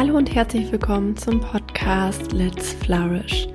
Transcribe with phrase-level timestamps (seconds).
[0.00, 3.46] Hallo und herzlich willkommen zum Podcast Let's Flourish,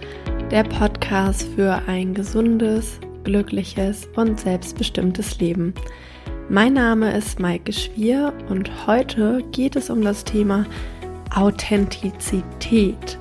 [0.51, 5.73] der Podcast für ein gesundes, glückliches und selbstbestimmtes Leben.
[6.47, 10.67] Mein Name ist Maike Schwier und heute geht es um das Thema
[11.33, 13.17] Authentizität.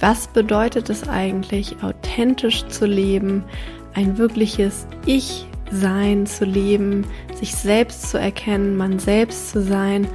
[0.00, 3.44] Was bedeutet es eigentlich, authentisch zu leben,
[3.92, 7.04] ein wirkliches Ich-Sein zu leben,
[7.34, 10.08] sich selbst zu erkennen, man selbst zu sein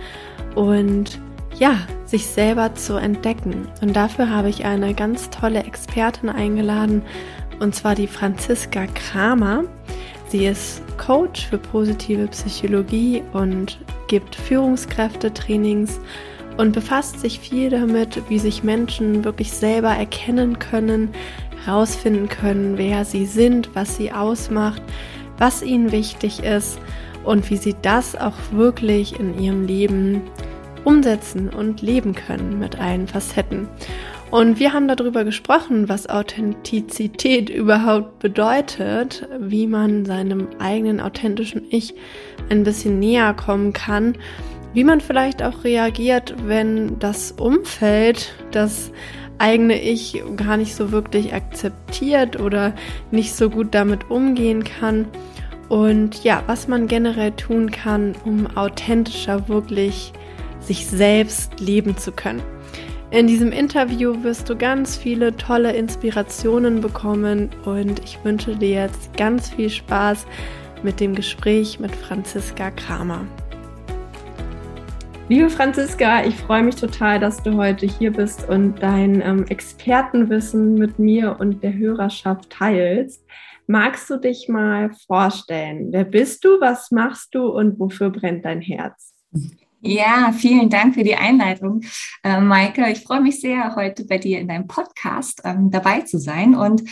[0.56, 1.20] und
[1.60, 3.68] ja, sich selber zu entdecken.
[3.82, 7.04] Und dafür habe ich eine ganz tolle Expertin eingeladen,
[7.60, 9.64] und zwar die Franziska Kramer.
[10.30, 16.00] Sie ist Coach für positive Psychologie und gibt Führungskräftetrainings
[16.58, 21.10] und befasst sich viel damit, wie sich Menschen wirklich selber erkennen können,
[21.66, 24.82] herausfinden können, wer sie sind, was sie ausmacht,
[25.38, 26.80] was ihnen wichtig ist
[27.24, 30.22] und wie sie das auch wirklich in ihrem Leben
[30.88, 33.68] umsetzen und leben können mit allen Facetten.
[34.32, 41.94] Und wir haben darüber gesprochen, was Authentizität überhaupt bedeutet, wie man seinem eigenen authentischen Ich
[42.50, 44.18] ein bisschen näher kommen kann,
[44.74, 48.94] wie man vielleicht auch reagiert, wenn das Umfeld das
[49.40, 52.74] eigene Ich gar nicht so wirklich akzeptiert oder
[53.12, 55.06] nicht so gut damit umgehen kann.
[55.68, 60.14] Und ja, was man generell tun kann, um authentischer wirklich
[60.68, 62.44] sich selbst leben zu können.
[63.10, 69.16] In diesem Interview wirst du ganz viele tolle Inspirationen bekommen und ich wünsche dir jetzt
[69.16, 70.28] ganz viel Spaß
[70.84, 73.26] mit dem Gespräch mit Franziska Kramer.
[75.30, 80.76] Liebe Franziska, ich freue mich total, dass du heute hier bist und dein ähm, Expertenwissen
[80.76, 83.26] mit mir und der Hörerschaft teilst.
[83.68, 85.88] Magst du dich mal vorstellen?
[85.92, 89.14] Wer bist du, was machst du und wofür brennt dein Herz?
[89.88, 91.80] Ja, vielen Dank für die Einleitung,
[92.22, 92.92] äh, Maike.
[92.92, 96.56] Ich freue mich sehr, heute bei dir in deinem Podcast ähm, dabei zu sein.
[96.56, 96.84] Und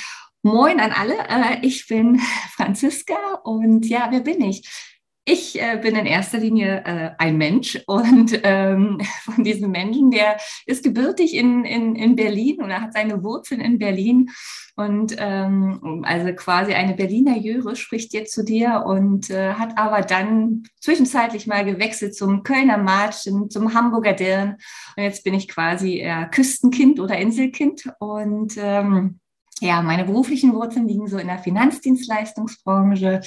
[0.43, 1.17] moin an alle.
[1.27, 2.21] Äh, ich bin
[2.55, 4.94] Franziska und ja, wer bin ich?
[5.27, 10.37] Ich äh, bin in erster Linie äh, ein Mensch und ähm, von diesem Menschen, der
[10.67, 14.29] ist gebürtig in, in, in Berlin oder hat seine Wurzeln in Berlin.
[14.75, 20.01] Und ähm, also quasi eine Berliner Jöre spricht jetzt zu dir und äh, hat aber
[20.01, 24.57] dann zwischenzeitlich mal gewechselt zum Kölner Marchen, zum Hamburger Dirn.
[24.95, 29.19] Und jetzt bin ich quasi äh, Küstenkind oder Inselkind und ähm,
[29.61, 33.21] ja, meine beruflichen Wurzeln liegen so in der Finanzdienstleistungsbranche,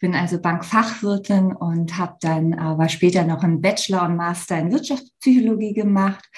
[0.00, 5.74] bin also Bankfachwirtin und habe dann aber später noch einen Bachelor und Master in Wirtschaftspsychologie
[5.74, 6.28] gemacht,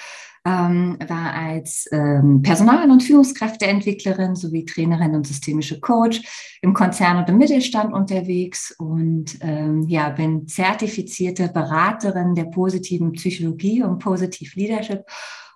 [0.44, 6.22] ähm, war als ähm, Personal- und Führungskräfteentwicklerin sowie Trainerin und systemische Coach
[6.62, 13.82] im Konzern und im Mittelstand unterwegs und ähm, ja, bin zertifizierte Beraterin der positiven Psychologie
[13.82, 15.04] und Positive Leadership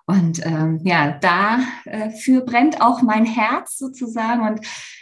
[0.07, 4.47] und ähm, ja, dafür äh, brennt auch mein Herz sozusagen.
[4.47, 4.59] Und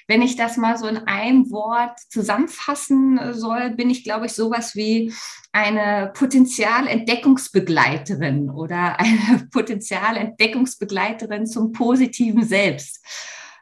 [0.08, 4.76] wenn ich das mal so in einem Wort zusammenfassen soll, bin ich, glaube ich, sowas
[4.76, 5.12] wie
[5.52, 13.04] eine Potenzialentdeckungsbegleiterin oder eine Potenzialentdeckungsbegleiterin zum positiven Selbst.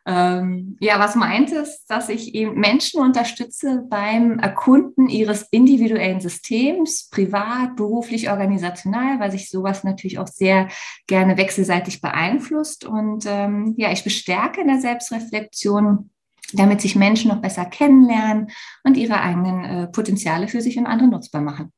[0.05, 7.09] Ähm, ja, was meint es, dass ich eben Menschen unterstütze beim Erkunden ihres individuellen Systems,
[7.09, 10.69] privat, beruflich, organisational, weil sich sowas natürlich auch sehr
[11.07, 12.85] gerne wechselseitig beeinflusst.
[12.85, 16.09] Und ähm, ja, ich bestärke in der Selbstreflexion,
[16.53, 18.47] damit sich Menschen noch besser kennenlernen
[18.83, 21.71] und ihre eigenen äh, Potenziale für sich und andere nutzbar machen.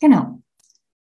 [0.00, 0.42] Genau.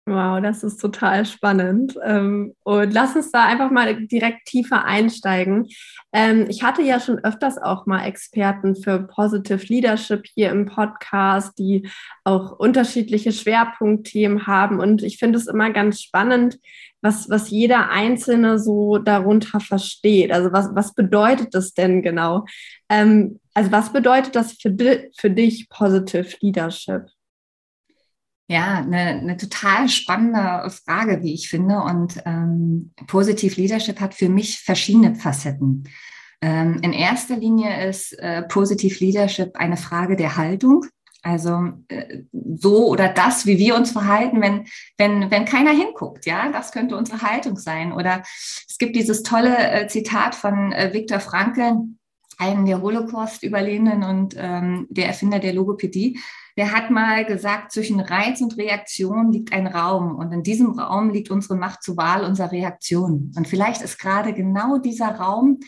[0.09, 1.99] Wow, das ist total spannend.
[2.03, 5.69] Ähm, und lass uns da einfach mal direkt tiefer einsteigen.
[6.15, 11.59] Ähm, ich hatte ja schon öfters auch mal Experten für Positive Leadership hier im Podcast,
[11.59, 11.91] die
[12.25, 14.81] auch unterschiedliche Schwerpunktthemen haben.
[14.81, 16.59] Und ich finde es immer ganz spannend,
[17.03, 20.33] was, was jeder Einzelne so darunter versteht.
[20.33, 22.47] Also was, was bedeutet das denn genau?
[22.89, 24.75] Ähm, also was bedeutet das für,
[25.19, 27.09] für dich Positive Leadership?
[28.51, 31.81] Ja, eine, eine total spannende Frage, wie ich finde.
[31.83, 35.85] Und ähm, Positive Leadership hat für mich verschiedene Facetten.
[36.41, 40.87] Ähm, in erster Linie ist äh, Positive Leadership eine Frage der Haltung.
[41.23, 44.67] Also äh, so oder das, wie wir uns verhalten, wenn,
[44.97, 47.93] wenn, wenn keiner hinguckt, ja, das könnte unsere Haltung sein.
[47.93, 48.23] Oder
[48.67, 51.81] es gibt dieses tolle äh, Zitat von äh, Viktor Frankl,
[52.39, 56.19] einen der Holocaust-Überlebenden und ähm, der Erfinder der Logopädie,
[56.59, 61.11] der hat mal gesagt, zwischen Reiz und Reaktion liegt ein Raum und in diesem Raum
[61.11, 63.33] liegt unsere Macht zur Wahl unserer Reaktion.
[63.37, 65.61] Und vielleicht ist gerade genau dieser Raum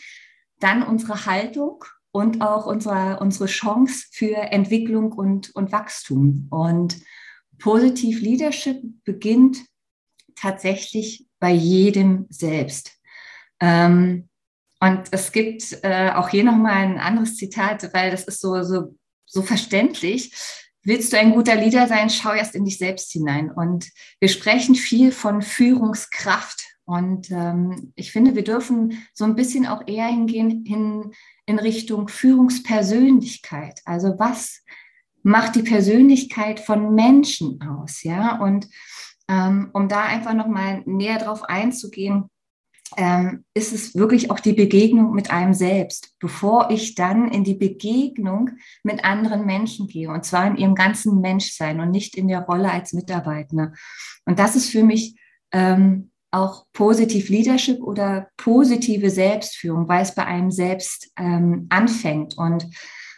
[0.59, 6.47] dann unsere Haltung und auch unsere, unsere Chance für Entwicklung und, und Wachstum.
[6.49, 6.97] Und
[7.57, 9.59] Positiv Leadership beginnt
[10.35, 12.91] tatsächlich bei jedem selbst.
[13.61, 14.27] Ähm,
[14.81, 18.97] und es gibt äh, auch hier nochmal ein anderes Zitat, weil das ist so, so,
[19.25, 20.33] so verständlich.
[20.83, 23.51] Willst du ein guter Leader sein, schau erst in dich selbst hinein.
[23.51, 23.89] Und
[24.19, 26.63] wir sprechen viel von Führungskraft.
[26.85, 31.11] Und ähm, ich finde, wir dürfen so ein bisschen auch eher hingehen hin
[31.45, 33.81] in Richtung Führungspersönlichkeit.
[33.85, 34.63] Also was
[35.23, 38.03] macht die Persönlichkeit von Menschen aus?
[38.03, 38.67] Ja, und
[39.27, 42.25] ähm, um da einfach nochmal näher drauf einzugehen,
[42.97, 47.55] ähm, ist es wirklich auch die Begegnung mit einem selbst, bevor ich dann in die
[47.55, 48.51] Begegnung
[48.83, 52.71] mit anderen Menschen gehe und zwar in ihrem ganzen Menschsein und nicht in der Rolle
[52.71, 53.73] als Mitarbeiter.
[54.25, 55.15] Und das ist für mich
[55.51, 62.37] ähm, auch positiv Leadership oder positive Selbstführung, weil es bei einem selbst ähm, anfängt.
[62.37, 62.67] Und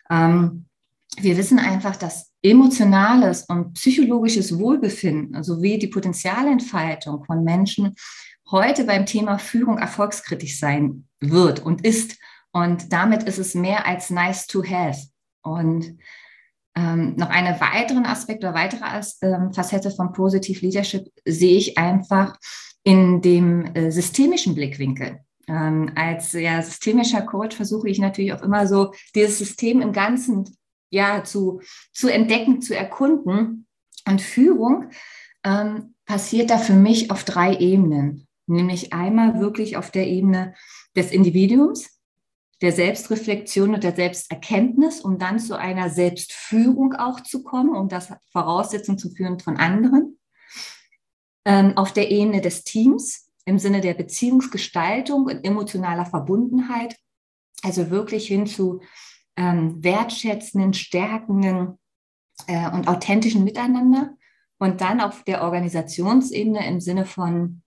[0.10, 0.66] ähm,
[1.20, 7.96] wir wissen einfach, dass emotionales und psychologisches Wohlbefinden sowie die Potenzialentfaltung von Menschen
[8.52, 12.18] heute beim Thema Führung erfolgskritisch sein wird und ist.
[12.52, 15.00] Und damit ist es mehr als nice to have.
[15.42, 15.98] Und
[16.76, 18.84] ähm, noch einen weiteren Aspekt oder weitere
[19.22, 22.38] ähm, Facette von Positive Leadership sehe ich einfach
[22.84, 25.20] in dem äh, systemischen Blickwinkel.
[25.48, 30.46] Ähm, als ja, systemischer Coach versuche ich natürlich auch immer so, dieses System im Ganzen
[30.90, 31.62] ja, zu,
[31.92, 33.68] zu entdecken, zu erkunden.
[34.08, 34.90] Und Führung
[35.44, 38.28] ähm, passiert da für mich auf drei Ebenen.
[38.48, 40.54] Nämlich einmal wirklich auf der Ebene
[40.96, 41.90] des Individuums,
[42.62, 48.14] der Selbstreflexion und der Selbsterkenntnis, um dann zu einer Selbstführung auch zu kommen, um das
[48.32, 50.18] Voraussetzung zu führen von anderen.
[51.46, 56.96] Ähm, auf der Ebene des Teams im Sinne der Beziehungsgestaltung und emotionaler Verbundenheit,
[57.64, 58.82] also wirklich hin zu
[59.36, 61.80] ähm, wertschätzenden, stärkenden
[62.48, 64.16] äh, und authentischen Miteinander.
[64.60, 67.63] Und dann auf der Organisationsebene im Sinne von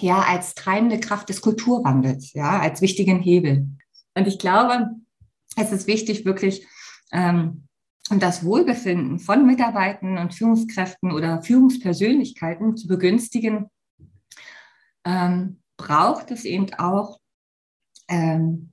[0.00, 3.68] ja, als treibende Kraft des Kulturwandels, ja, als wichtigen Hebel.
[4.14, 4.90] Und ich glaube,
[5.56, 6.66] es ist wichtig, wirklich
[7.12, 7.66] ähm,
[8.08, 13.66] das Wohlbefinden von Mitarbeitern und Führungskräften oder Führungspersönlichkeiten zu begünstigen,
[15.04, 17.18] ähm, braucht es eben auch
[18.08, 18.72] ähm,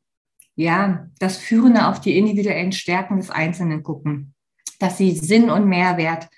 [0.56, 4.36] ja, das Führende auf die individuellen Stärken des Einzelnen gucken,
[4.80, 6.30] dass sie Sinn und Mehrwert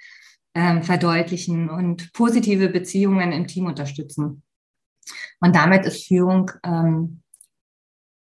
[0.54, 4.42] ähm, verdeutlichen und positive Beziehungen im Team unterstützen.
[5.40, 7.22] Und damit ist Führung ähm,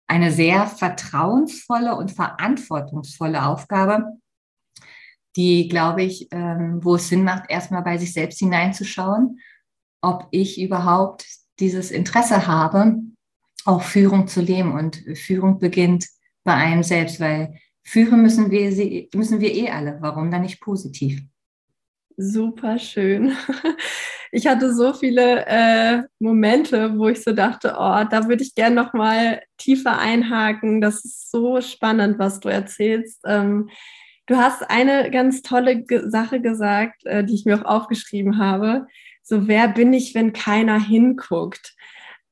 [0.07, 4.05] eine sehr vertrauensvolle und verantwortungsvolle Aufgabe,
[5.35, 9.39] die, glaube ich, ähm, wo es Sinn macht, erstmal bei sich selbst hineinzuschauen,
[10.01, 11.25] ob ich überhaupt
[11.59, 12.97] dieses Interesse habe,
[13.65, 14.73] auch Führung zu leben.
[14.73, 16.07] Und Führung beginnt
[16.43, 19.97] bei einem selbst, weil führen müssen wir, sie, müssen wir eh alle.
[20.01, 21.21] Warum dann nicht positiv?
[22.17, 23.35] Super schön.
[24.35, 28.75] Ich hatte so viele äh, Momente, wo ich so dachte, oh, da würde ich gerne
[28.75, 30.81] noch mal tiefer einhaken.
[30.81, 33.21] Das ist so spannend, was du erzählst.
[33.27, 33.69] Ähm,
[34.25, 38.87] du hast eine ganz tolle Ge Sache gesagt, äh, die ich mir auch aufgeschrieben habe.
[39.21, 41.75] So, wer bin ich, wenn keiner hinguckt?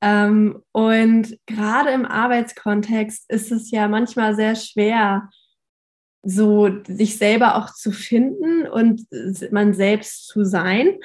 [0.01, 5.29] Ähm, und gerade im Arbeitskontext ist es ja manchmal sehr schwer,
[6.23, 9.07] so sich selber auch zu finden und
[9.51, 10.97] man selbst zu sein.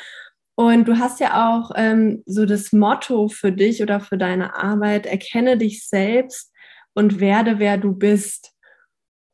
[0.55, 5.07] Und du hast ja auch ähm, so das Motto für dich oder für deine Arbeit,
[5.07, 6.53] erkenne dich selbst
[6.95, 8.53] und werde, wer du bist.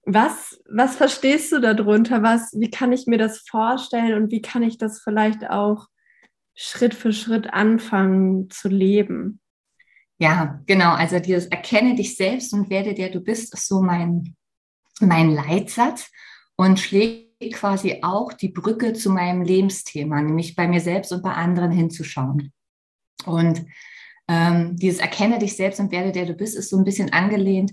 [0.04, 2.22] Was, was verstehst du darunter?
[2.24, 5.86] Was, wie kann ich mir das vorstellen und wie kann ich das vielleicht auch
[6.54, 9.40] Schritt für Schritt anfangen zu leben?
[10.18, 10.92] Ja, genau.
[10.92, 14.34] Also dieses Erkenne dich selbst und werde der du bist, ist so mein,
[15.02, 16.10] mein Leitsatz
[16.56, 21.32] und schlägt quasi auch die Brücke zu meinem Lebensthema, nämlich bei mir selbst und bei
[21.32, 22.52] anderen hinzuschauen.
[23.26, 23.66] Und
[24.28, 27.72] ähm, dieses Erkenne dich selbst und werde der du bist, ist so ein bisschen angelehnt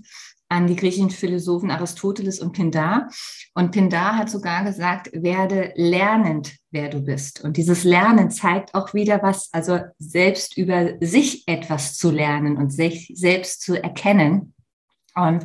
[0.50, 3.08] an die griechischen Philosophen Aristoteles und Pindar.
[3.54, 7.42] Und Pindar hat sogar gesagt, werde lernend, wer du bist.
[7.42, 12.70] Und dieses Lernen zeigt auch wieder was, also selbst über sich etwas zu lernen und
[12.70, 14.54] sich selbst zu erkennen.
[15.14, 15.44] Und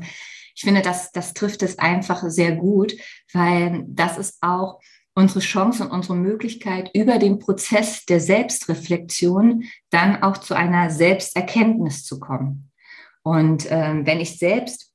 [0.55, 2.93] ich finde, das, das trifft es einfach sehr gut,
[3.33, 4.79] weil das ist auch
[5.13, 12.03] unsere Chance und unsere Möglichkeit, über den Prozess der Selbstreflexion dann auch zu einer Selbsterkenntnis
[12.03, 12.71] zu kommen.
[13.23, 14.91] Und ähm, wenn ich selbst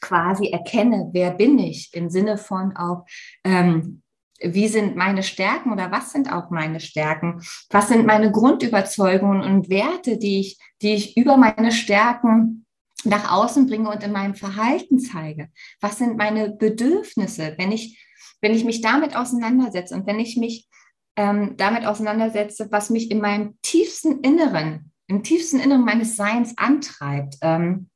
[0.00, 3.06] quasi erkenne, wer bin ich, im Sinne von auch,
[3.44, 4.02] ähm,
[4.40, 7.40] wie sind meine Stärken oder was sind auch meine Stärken?
[7.70, 12.61] Was sind meine Grundüberzeugungen und Werte, die ich, die ich über meine Stärken
[13.04, 15.48] nach außen bringe und in meinem Verhalten zeige?
[15.80, 18.04] Was sind meine Bedürfnisse, wenn ich,
[18.40, 20.68] wenn ich mich damit auseinandersetze und wenn ich mich
[21.16, 27.36] ähm, damit auseinandersetze, was mich in meinem tiefsten Inneren im tiefsten Inneren meines Seins antreibt,
[27.42, 27.90] ähm,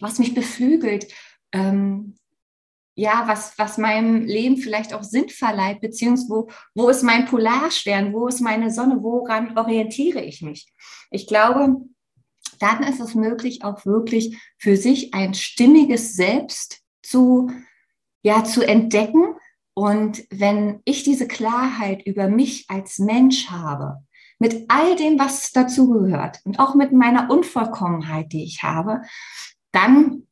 [0.00, 1.06] was mich beflügelt,
[1.52, 2.16] ähm,
[2.96, 8.12] ja, was, was meinem Leben vielleicht auch Sinn verleiht, beziehungsweise wo, wo ist mein Polarstern,
[8.12, 10.72] wo ist meine Sonne, woran orientiere ich mich?
[11.10, 11.76] Ich glaube,
[12.58, 17.50] dann ist es möglich, auch wirklich für sich ein stimmiges Selbst zu,
[18.22, 19.36] ja, zu entdecken.
[19.74, 23.98] Und wenn ich diese Klarheit über mich als Mensch habe,
[24.38, 29.02] mit all dem, was dazugehört und auch mit meiner Unvollkommenheit, die ich habe,
[29.72, 30.26] dann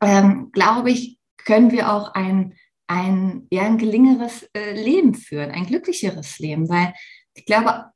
[0.00, 2.54] ähm, glaube ich, können wir auch ein,
[2.86, 6.94] ein, ja, ein gelingeres äh, Leben führen, ein glücklicheres Leben, weil
[7.34, 7.86] ich glaube,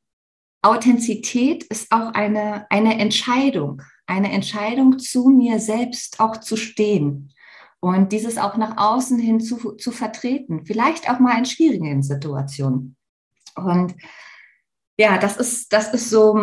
[0.62, 7.33] Authentizität ist auch eine, eine Entscheidung, eine Entscheidung zu mir selbst auch zu stehen
[7.81, 12.97] und dieses auch nach außen hin zu, zu vertreten, vielleicht auch mal in schwierigen Situationen.
[13.55, 13.95] Und
[14.99, 16.35] ja, das ist, das ist so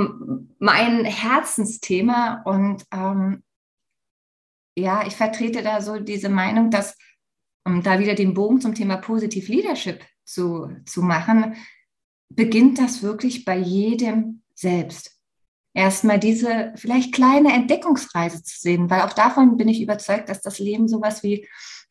[0.59, 3.43] mein Herzensthema und ähm,
[4.77, 6.97] ja, ich vertrete da so diese Meinung, dass,
[7.65, 11.55] um da wieder den Bogen zum Thema Positive Leadership zu, zu machen,
[12.29, 15.11] beginnt das wirklich bei jedem selbst.
[15.73, 20.59] Erstmal diese vielleicht kleine Entdeckungsreise zu sehen, weil auch davon bin ich überzeugt, dass das
[20.59, 21.47] Leben sowas wie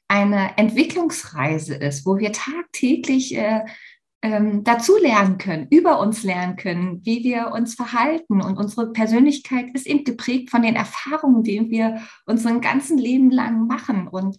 [0.09, 3.64] eine Entwicklungsreise ist, wo wir tagtäglich äh,
[4.23, 8.41] ähm, dazu lernen können, über uns lernen können, wie wir uns verhalten.
[8.41, 13.67] Und unsere Persönlichkeit ist eben geprägt von den Erfahrungen, die wir unseren ganzen Leben lang
[13.67, 14.09] machen.
[14.09, 14.38] Und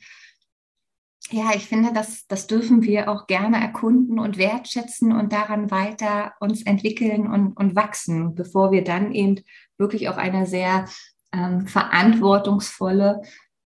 [1.31, 6.33] ja, ich finde, das, das dürfen wir auch gerne erkunden und wertschätzen und daran weiter
[6.39, 9.41] uns entwickeln und, und wachsen, bevor wir dann eben
[9.77, 10.85] wirklich auch eine sehr
[11.33, 13.21] ähm, verantwortungsvolle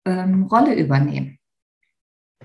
[0.05, 1.38] ähm, Rolle übernehmen.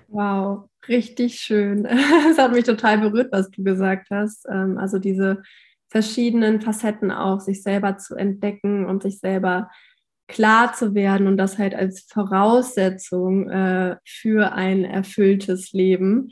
[0.09, 1.87] Wow, richtig schön.
[2.31, 4.47] Es hat mich total berührt, was du gesagt hast.
[4.50, 5.43] Ähm, also diese
[5.88, 9.71] verschiedenen Facetten auch, sich selber zu entdecken und sich selber
[10.29, 16.29] klar zu werden und das halt als Voraussetzung äh, für ein erfülltes Leben.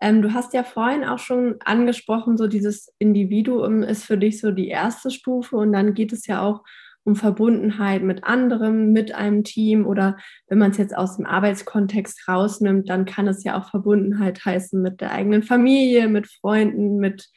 [0.00, 4.50] Ähm, du hast ja vorhin auch schon angesprochen, so dieses Individuum ist für dich so
[4.50, 6.62] die erste Stufe und dann geht es ja auch
[7.04, 10.16] um Verbundenheit mit anderem, mit einem Team oder
[10.48, 14.80] wenn man es jetzt aus dem Arbeitskontext rausnimmt, dann kann es ja auch Verbundenheit heißen
[14.80, 17.28] mit der eigenen Familie, mit Freunden, mit,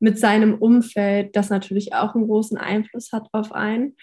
[0.00, 3.94] mit seinem Umfeld, das natürlich auch einen großen Einfluss hat auf einen.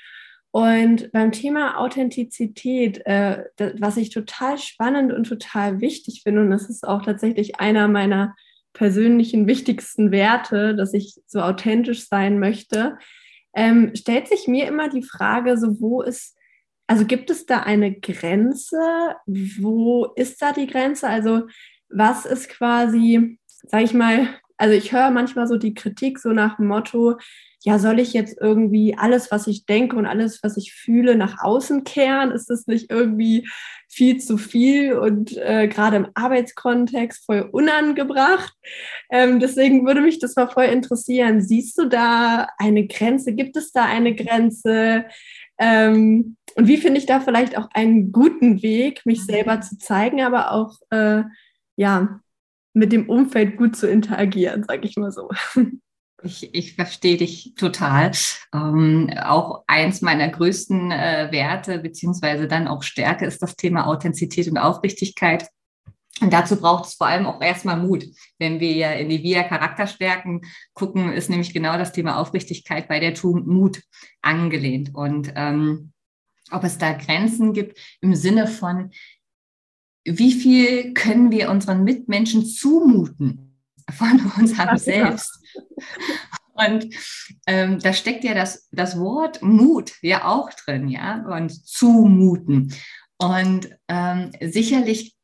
[0.52, 6.50] Und beim Thema Authentizität, äh, das, was ich total spannend und total wichtig finde, und
[6.50, 8.36] das ist auch tatsächlich einer meiner
[8.74, 12.98] persönlichen wichtigsten Werte, dass ich so authentisch sein möchte,
[13.56, 16.36] ähm, stellt sich mir immer die Frage, so wo ist,
[16.88, 18.78] also gibt es da eine Grenze?
[19.26, 21.08] Wo ist da die Grenze?
[21.08, 21.44] Also
[21.90, 24.28] was ist quasi, sag ich mal,
[24.60, 27.18] also ich höre manchmal so die Kritik so nach dem Motto,
[27.64, 31.42] ja, soll ich jetzt irgendwie alles, was ich denke und alles, was ich fühle, nach
[31.44, 32.32] außen kehren?
[32.32, 33.50] Ist das nicht irgendwie
[33.90, 38.54] viel zu viel und äh, gerade im Arbeitskontext voll unangebracht?
[39.10, 41.42] Ähm, deswegen würde mich das mal voll interessieren.
[41.42, 43.34] Siehst du da eine Grenze?
[43.34, 45.06] Gibt es da eine Grenze?
[45.58, 50.22] Ähm, und wie finde ich da vielleicht auch einen guten Weg, mich selber zu zeigen,
[50.22, 51.24] aber auch äh,
[51.76, 52.22] ja
[52.74, 55.30] mit dem Umfeld gut zu interagieren, sage ich mal so.
[56.22, 58.12] Ich, ich verstehe dich total.
[58.54, 64.50] Ähm, auch eins meiner größten äh, Werte beziehungsweise dann auch Stärke ist das Thema Authentizität
[64.50, 65.48] und Aufrichtigkeit.
[66.22, 68.06] Und dazu braucht es vor allem auch erstmal Mut.
[68.38, 70.42] Wenn wir in die VIA Charakterstärken
[70.74, 73.82] gucken, ist nämlich genau das Thema Aufrichtigkeit bei der Tugend Mut
[74.22, 74.94] angelehnt.
[74.94, 75.94] Und ähm,
[76.52, 78.92] ob es da Grenzen gibt im Sinne von,
[80.06, 83.50] wie viel können wir unseren Mitmenschen zumuten?
[83.92, 85.40] von unserem Selbst.
[86.54, 86.94] Und
[87.48, 92.74] ähm, da steckt ja das, das Wort Mut ja auch drin, ja, und zumuten.
[93.18, 95.16] Und ähm, sicherlich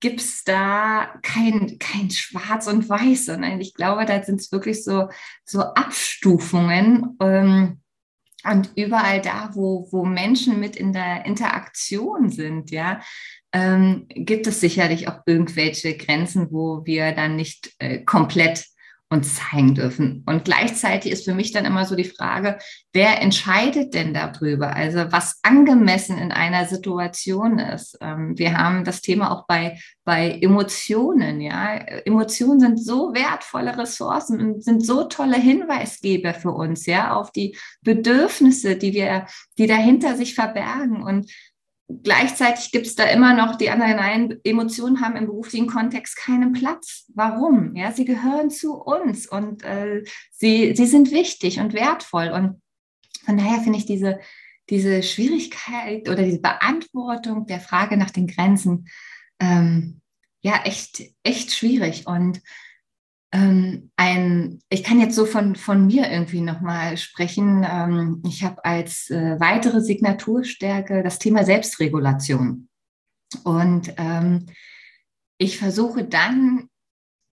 [0.00, 4.84] gibt es da kein, kein Schwarz und Weiß, sondern ich glaube, da sind es wirklich
[4.84, 5.08] so,
[5.44, 7.16] so Abstufungen.
[7.20, 7.80] Ähm,
[8.50, 13.00] und überall da, wo, wo Menschen mit in der Interaktion sind, ja,
[13.52, 18.64] ähm, gibt es sicherlich auch irgendwelche Grenzen, wo wir dann nicht äh, komplett
[19.08, 20.24] uns zeigen dürfen.
[20.26, 22.58] Und gleichzeitig ist für mich dann immer so die Frage,
[22.92, 24.74] wer entscheidet denn darüber?
[24.74, 27.96] Also was angemessen in einer Situation ist.
[28.00, 31.40] Ähm, wir haben das Thema auch bei, bei Emotionen.
[31.40, 37.30] Ja, Emotionen sind so wertvolle Ressourcen und sind so tolle Hinweisgeber für uns, ja, auf
[37.30, 41.04] die Bedürfnisse, die wir, die dahinter sich verbergen.
[41.04, 41.30] Und
[41.88, 46.52] Gleichzeitig gibt es da immer noch die anderen nein, Emotionen haben im beruflichen Kontext keinen
[46.52, 47.04] Platz.
[47.14, 47.76] Warum?
[47.76, 50.02] Ja, sie gehören zu uns und äh,
[50.32, 52.28] sie, sie sind wichtig und wertvoll.
[52.30, 52.60] Und
[53.24, 54.18] von daher finde ich diese,
[54.68, 58.88] diese Schwierigkeit oder diese Beantwortung der Frage nach den Grenzen
[59.38, 60.00] ähm,
[60.40, 62.08] ja echt, echt schwierig.
[62.08, 62.40] Und
[63.32, 67.66] ähm, ein, ich kann jetzt so von, von mir irgendwie nochmal sprechen.
[67.68, 72.68] Ähm, ich habe als äh, weitere Signaturstärke das Thema Selbstregulation.
[73.44, 74.46] Und ähm,
[75.38, 76.68] ich versuche dann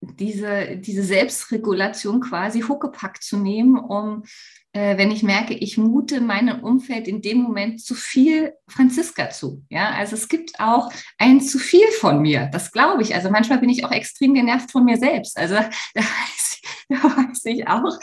[0.03, 4.25] diese, diese Selbstregulation quasi huckepack zu nehmen, um,
[4.73, 9.65] äh, wenn ich merke, ich mute meinem Umfeld in dem Moment zu viel Franziska zu.
[9.69, 13.15] Ja, also es gibt auch ein zu viel von mir, das glaube ich.
[13.15, 15.39] Also manchmal bin ich auch extrem genervt von mir selbst.
[15.39, 15.55] Also
[15.95, 17.99] da weiß, da weiß ich auch.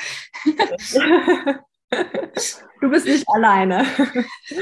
[2.81, 3.85] Du bist nicht alleine.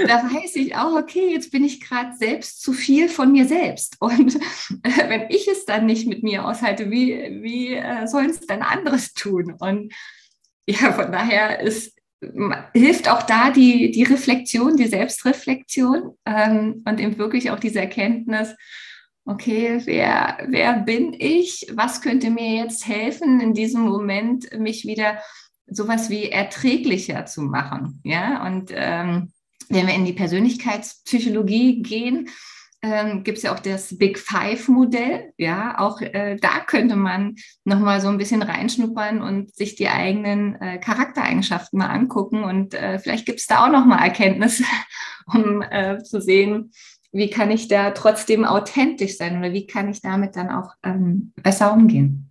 [0.07, 3.97] Da weiß ich auch, okay, jetzt bin ich gerade selbst zu viel von mir selbst.
[3.99, 4.35] Und
[4.83, 8.61] äh, wenn ich es dann nicht mit mir aushalte, wie, wie äh, sollen es dann
[8.61, 9.55] anderes tun?
[9.59, 9.93] Und
[10.67, 11.95] ja, von daher ist,
[12.73, 18.55] hilft auch da die, die Reflexion, die Selbstreflexion ähm, und eben wirklich auch diese Erkenntnis,
[19.25, 21.67] okay, wer, wer bin ich?
[21.73, 25.21] Was könnte mir jetzt helfen, in diesem Moment mich wieder
[25.67, 28.01] sowas wie erträglicher zu machen.
[28.03, 29.31] Ja, und ähm,
[29.69, 32.29] wenn wir in die Persönlichkeitspsychologie gehen,
[32.81, 35.33] ähm, gibt es ja auch das Big Five-Modell.
[35.37, 40.55] Ja, auch äh, da könnte man nochmal so ein bisschen reinschnuppern und sich die eigenen
[40.61, 42.43] äh, Charaktereigenschaften mal angucken.
[42.43, 44.63] Und äh, vielleicht gibt es da auch nochmal Erkenntnisse,
[45.25, 46.71] um äh, zu sehen,
[47.11, 51.33] wie kann ich da trotzdem authentisch sein oder wie kann ich damit dann auch ähm,
[51.41, 52.26] besser umgehen.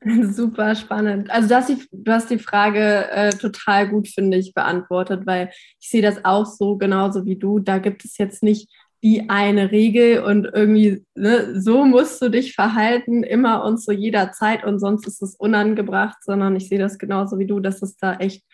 [0.32, 1.30] Super spannend.
[1.30, 5.50] Also du hast die, du hast die Frage äh, total gut, finde ich, beantwortet, weil
[5.80, 7.58] ich sehe das auch so genauso wie du.
[7.58, 8.70] Da gibt es jetzt nicht
[9.02, 14.32] die eine Regel und irgendwie ne, so musst du dich verhalten, immer und zu jeder
[14.32, 17.96] Zeit und sonst ist es unangebracht, sondern ich sehe das genauso wie du, dass es
[17.96, 18.44] da echt,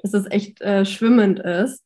[0.00, 1.82] dass es echt äh, schwimmend ist.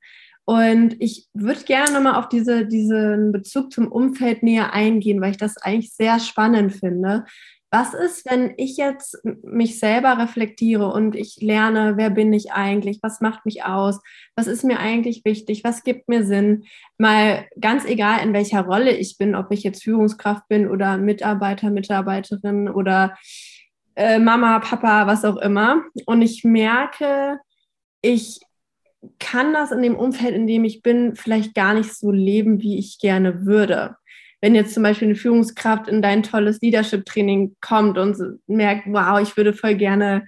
[0.48, 5.38] Und ich würde gerne nochmal auf diese, diesen Bezug zum Umfeld näher eingehen, weil ich
[5.38, 7.24] das eigentlich sehr spannend finde.
[7.70, 13.00] Was ist, wenn ich jetzt mich selber reflektiere und ich lerne, wer bin ich eigentlich,
[13.02, 14.00] was macht mich aus,
[14.36, 16.64] was ist mir eigentlich wichtig, was gibt mir Sinn?
[16.96, 21.70] Mal ganz egal, in welcher Rolle ich bin, ob ich jetzt Führungskraft bin oder Mitarbeiter,
[21.70, 23.16] Mitarbeiterin oder
[23.96, 25.82] äh, Mama, Papa, was auch immer.
[26.06, 27.40] Und ich merke,
[28.00, 28.40] ich
[29.18, 32.78] kann das in dem Umfeld, in dem ich bin, vielleicht gar nicht so leben, wie
[32.78, 33.96] ich gerne würde
[34.40, 39.36] wenn jetzt zum Beispiel eine Führungskraft in dein tolles Leadership-Training kommt und merkt, wow, ich
[39.36, 40.26] würde voll gerne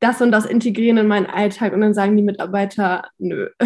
[0.00, 3.50] das und das integrieren in meinen Alltag und dann sagen die Mitarbeiter, nö.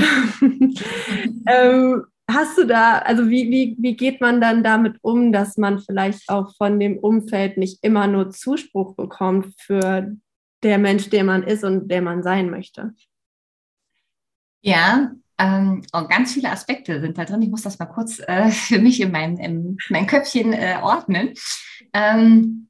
[1.46, 5.78] ähm, hast du da, also wie, wie, wie geht man dann damit um, dass man
[5.78, 10.16] vielleicht auch von dem Umfeld nicht immer nur Zuspruch bekommt für
[10.62, 12.94] der Mensch, der man ist und der man sein möchte?
[14.62, 17.42] Ja, ähm, und ganz viele Aspekte sind da drin.
[17.42, 21.34] Ich muss das mal kurz äh, für mich in mein, in mein Köpfchen äh, ordnen.
[21.92, 22.68] Ähm,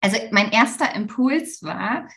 [0.00, 2.08] also mein erster Impuls war,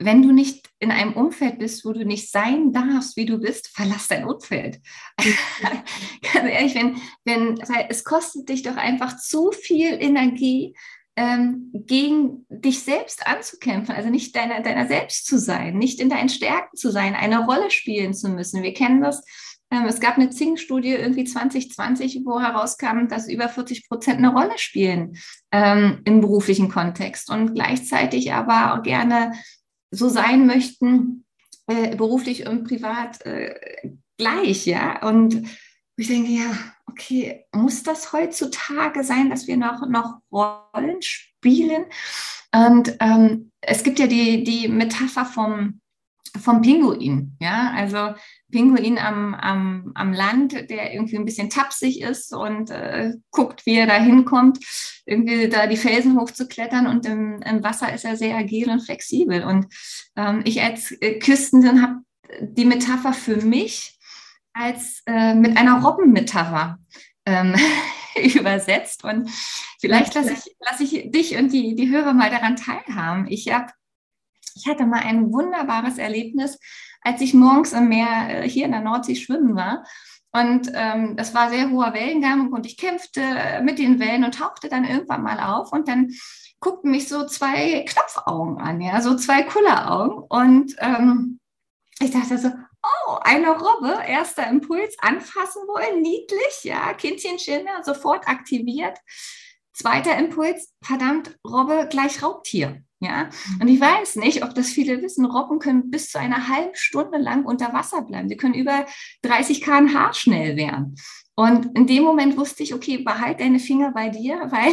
[0.00, 3.68] wenn du nicht in einem Umfeld bist, wo du nicht sein darfst, wie du bist,
[3.68, 4.80] verlass dein Umfeld.
[6.32, 10.74] Ganz ehrlich, wenn, wenn, es kostet dich doch einfach zu viel Energie,
[11.18, 16.28] ähm, gegen dich selbst anzukämpfen, also nicht deiner, deiner selbst zu sein, nicht in deinen
[16.28, 18.62] Stärken zu sein, eine Rolle spielen zu müssen.
[18.62, 19.24] Wir kennen das.
[19.72, 24.56] Ähm, es gab eine Zing-Studie irgendwie 2020, wo herauskam, dass über 40 Prozent eine Rolle
[24.58, 25.16] spielen
[25.50, 29.32] ähm, im beruflichen Kontext und gleichzeitig aber auch gerne
[29.90, 31.24] so sein möchten,
[31.66, 33.56] äh, beruflich und privat äh,
[34.18, 35.04] gleich, ja.
[35.04, 35.48] Und
[35.98, 36.50] ich denke, ja,
[36.86, 41.86] okay, muss das heutzutage sein, dass wir noch, noch Rollen spielen?
[42.54, 45.80] Und ähm, es gibt ja die, die Metapher vom,
[46.40, 48.14] vom Pinguin, ja, also
[48.50, 53.76] Pinguin am, am, am Land, der irgendwie ein bisschen tapsig ist und äh, guckt, wie
[53.76, 54.58] er da hinkommt,
[55.04, 59.42] irgendwie da die Felsen hochzuklettern und im, im Wasser ist er sehr agil und flexibel.
[59.44, 59.66] Und
[60.16, 61.96] ähm, ich als äh, Küstensin habe
[62.40, 63.97] die Metapher für mich
[64.58, 66.78] als äh, mit einer Robbenmetapher
[67.24, 67.54] ähm,
[68.34, 69.04] übersetzt.
[69.04, 69.30] Und
[69.80, 73.26] vielleicht lasse ich, lass ich dich und die, die Hörer mal daran teilhaben.
[73.28, 73.72] Ich, hab,
[74.54, 76.58] ich hatte mal ein wunderbares Erlebnis,
[77.02, 79.84] als ich morgens im Meer äh, hier in der Nordsee schwimmen war.
[80.32, 83.22] Und ähm, das war sehr hoher Wellengang und ich kämpfte
[83.62, 86.10] mit den Wellen und tauchte dann irgendwann mal auf und dann
[86.60, 90.18] guckten mich so zwei Knopfaugen an, ja, so zwei Kulleraugen.
[90.28, 91.40] Und ähm,
[91.98, 92.50] ich dachte so,
[92.82, 98.98] oh, eine Robbe, erster Impuls, anfassen wollen, niedlich, ja, Kindchenschinne, sofort aktiviert.
[99.72, 102.82] Zweiter Impuls, verdammt, Robbe gleich Raubtier.
[103.00, 105.24] Ja, und ich weiß nicht, ob das viele wissen.
[105.24, 108.28] Robben können bis zu einer halben Stunde lang unter Wasser bleiben.
[108.28, 108.86] Sie können über
[109.22, 110.96] 30 km/h schnell werden.
[111.36, 114.72] Und in dem Moment wusste ich, okay, behalt deine Finger bei dir, weil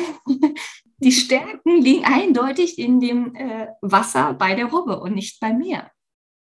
[0.97, 5.91] die Stärken liegen eindeutig in dem äh, Wasser bei der Robbe und nicht bei mir.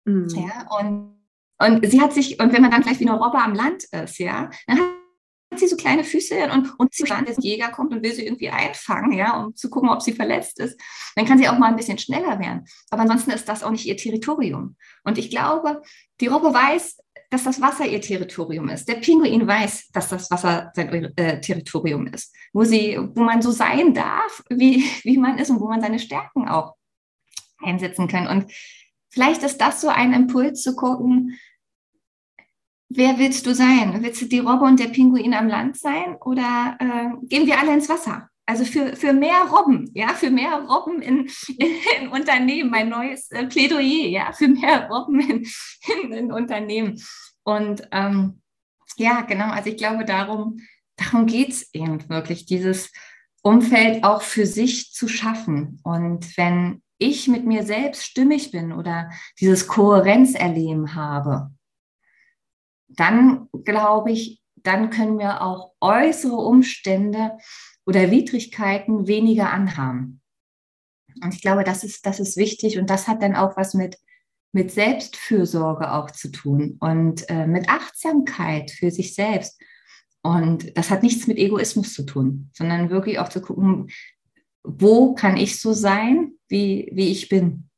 [0.07, 0.29] Mhm.
[0.29, 1.14] Ja, und,
[1.59, 4.19] und sie hat sich, und wenn man dann gleich wie eine Robbe am Land ist,
[4.19, 8.13] ja, dann hat sie so kleine Füße und, und sie der Jäger kommt und will
[8.13, 10.81] sie irgendwie einfangen, ja, um zu gucken, ob sie verletzt ist,
[11.15, 12.65] dann kann sie auch mal ein bisschen schneller werden.
[12.91, 14.77] Aber ansonsten ist das auch nicht ihr Territorium.
[15.05, 15.83] Und ich glaube,
[16.21, 16.99] die Robbe weiß,
[17.31, 18.89] dass das Wasser ihr Territorium ist.
[18.89, 23.51] Der Pinguin weiß, dass das Wasser sein äh, Territorium ist, wo sie, wo man so
[23.51, 26.75] sein darf, wie, wie man ist und wo man seine Stärken auch
[27.63, 28.27] einsetzen kann.
[28.27, 28.53] Und
[29.15, 31.39] vielleicht ist das so ein Impuls zu gucken,
[32.89, 34.03] wer willst du sein?
[34.03, 37.73] Willst du die Robbe und der Pinguin am Land sein oder äh, gehen wir alle
[37.73, 38.29] ins Wasser?
[38.47, 41.31] Also für, für mehr Robben, ja, für mehr Robben in,
[42.01, 45.47] in, Unternehmen, mein neues äh, Plädoyer, ja, für mehr Robben in,
[46.03, 47.01] in, in Unternehmen.
[47.43, 48.43] Und ähm,
[48.97, 50.59] ja, genau, also ich glaube, darum,
[50.97, 52.93] darum geht es eben wirklich, dieses
[53.43, 55.81] Umfeld auch für sich zu schaffen.
[55.83, 61.51] Und wenn ich mit mir selbst stimmig bin oder dieses Kohärenzerleben habe,
[62.89, 67.37] dann glaube ich, dann können wir auch äußere Umstände
[67.87, 70.23] oder Widrigkeiten weniger anhaben.
[71.23, 73.99] Und ich glaube, das ist, das ist wichtig und das hat dann auch was mit,
[74.53, 79.61] mit Selbstfürsorge auch zu tun und äh, mit Achtsamkeit für sich selbst.
[80.23, 83.91] Und das hat nichts mit Egoismus zu tun, sondern wirklich auch zu gucken,
[84.65, 87.69] wo kann ich so sein, wie, wie ich bin.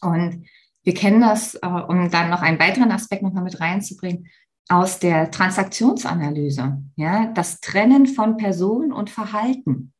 [0.00, 0.46] Und
[0.84, 4.28] wir kennen das, äh, um dann noch einen weiteren Aspekt nochmal mit reinzubringen,
[4.68, 9.92] aus der Transaktionsanalyse, ja, das Trennen von Person und Verhalten.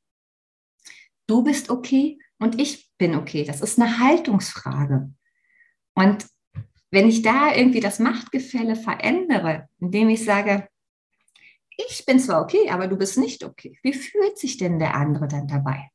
[1.27, 3.43] Du bist okay und ich bin okay.
[3.45, 5.13] Das ist eine Haltungsfrage.
[5.95, 6.27] Und
[6.93, 10.69] wenn ich da irgendwie das Machtgefälle verändere, indem ich sage,
[11.77, 13.79] ich bin zwar okay, aber du bist nicht okay.
[13.83, 15.91] Wie fühlt sich denn der andere dann dabei?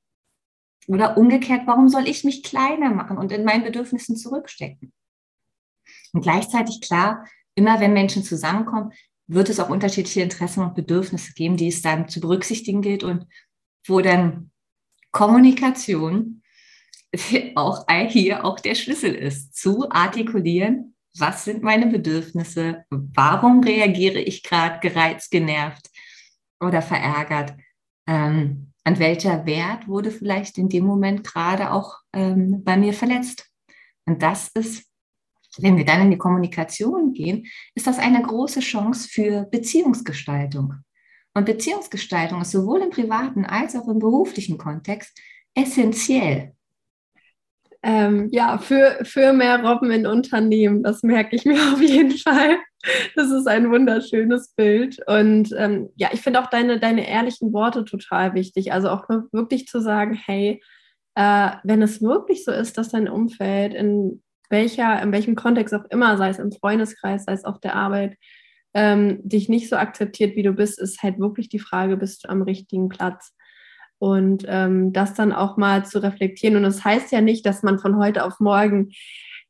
[0.88, 4.94] Oder umgekehrt, warum soll ich mich kleiner machen und in meinen Bedürfnissen zurückstecken?
[6.14, 8.92] Und gleichzeitig klar, immer wenn Menschen zusammenkommen,
[9.28, 13.26] wird es auch unterschiedliche Interessen und Bedürfnisse geben, die es dann zu berücksichtigen gilt und
[13.88, 14.52] wo dann
[15.12, 16.44] Kommunikation
[17.56, 24.44] auch hier auch der Schlüssel ist, zu artikulieren, was sind meine Bedürfnisse, warum reagiere ich
[24.44, 25.90] gerade gereizt, genervt
[26.60, 27.54] oder verärgert,
[28.08, 33.50] ähm, an welcher Wert wurde vielleicht in dem Moment gerade auch ähm, bei mir verletzt.
[34.06, 34.86] Und das ist
[35.58, 40.76] wenn wir dann in die Kommunikation gehen, ist das eine große Chance für Beziehungsgestaltung.
[41.34, 45.18] Und Beziehungsgestaltung ist sowohl im privaten als auch im beruflichen Kontext
[45.54, 46.55] essentiell.
[47.88, 52.58] Ähm, ja, für, für mehr Robben in Unternehmen, das merke ich mir auf jeden Fall.
[53.16, 54.98] Das ist ein wunderschönes Bild.
[55.08, 58.74] Und ähm, ja, ich finde auch deine, deine ehrlichen Worte total wichtig.
[58.74, 60.64] Also auch wirklich zu sagen, hey,
[61.14, 65.86] äh, wenn es wirklich so ist, dass dein Umfeld in welcher, in welchem Kontext auch
[65.92, 68.18] immer, sei es im Freundeskreis, sei es auf der Arbeit,
[68.74, 72.30] ähm, dich nicht so akzeptiert, wie du bist, ist halt wirklich die Frage, bist du
[72.30, 73.35] am richtigen Platz?
[74.06, 76.56] Und ähm, das dann auch mal zu reflektieren.
[76.56, 78.92] Und das heißt ja nicht, dass man von heute auf morgen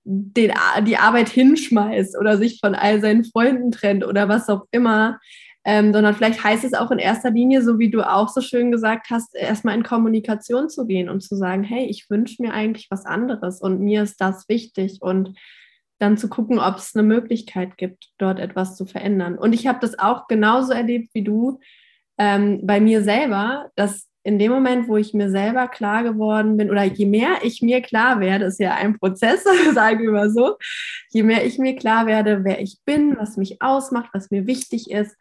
[0.06, 5.20] den, die Arbeit hinschmeißt oder sich von all seinen Freunden trennt oder was auch immer,
[5.66, 8.72] ähm, sondern vielleicht heißt es auch in erster Linie, so wie du auch so schön
[8.72, 12.88] gesagt hast, erstmal in Kommunikation zu gehen und zu sagen, hey, ich wünsche mir eigentlich
[12.90, 15.38] was anderes und mir ist das wichtig und
[16.00, 19.38] dann zu gucken, ob es eine Möglichkeit gibt, dort etwas zu verändern.
[19.38, 21.60] Und ich habe das auch genauso erlebt wie du
[22.18, 26.72] ähm, bei mir selber, dass in dem Moment, wo ich mir selber klar geworden bin,
[26.72, 30.56] oder je mehr ich mir klar werde, ist ja ein Prozess, sagen wir mal so,
[31.12, 34.90] je mehr ich mir klar werde, wer ich bin, was mich ausmacht, was mir wichtig
[34.90, 35.16] ist,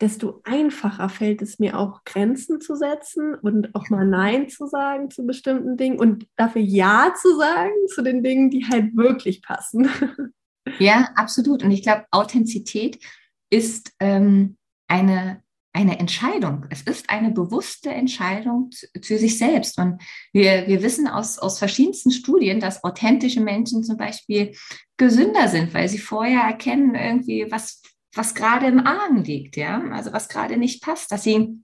[0.00, 5.10] desto einfacher fällt es mir auch, Grenzen zu setzen und auch mal Nein zu sagen
[5.10, 9.88] zu bestimmten Dingen und dafür Ja zu sagen zu den Dingen, die halt wirklich passen.
[10.78, 11.64] Ja, absolut.
[11.64, 13.02] Und ich glaube, Authentizität
[13.50, 14.56] ist ähm,
[14.88, 16.66] eine, eine Entscheidung.
[16.70, 18.70] Es ist eine bewusste Entscheidung
[19.02, 19.78] für sich selbst.
[19.78, 20.02] Und
[20.32, 24.54] wir, wir wissen aus, aus verschiedensten Studien, dass authentische Menschen zum Beispiel
[24.96, 27.82] gesünder sind, weil sie vorher erkennen, irgendwie, was,
[28.14, 31.60] was gerade im Argen liegt, ja, also was gerade nicht passt, dass sie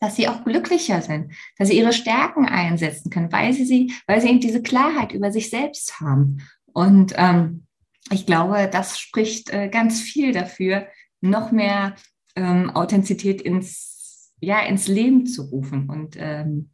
[0.00, 4.20] dass sie auch glücklicher sind, dass sie ihre Stärken einsetzen können, weil sie, sie weil
[4.20, 6.38] sie eben diese Klarheit über sich selbst haben.
[6.66, 7.66] Und ähm,
[8.10, 10.86] ich glaube, das spricht äh, ganz viel dafür,
[11.20, 11.96] noch mehr
[12.38, 15.90] ähm, Authentizität ins, ja, ins Leben zu rufen.
[15.90, 16.70] Und ähm,